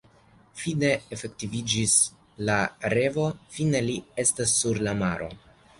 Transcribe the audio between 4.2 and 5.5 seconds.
estas sur la maro!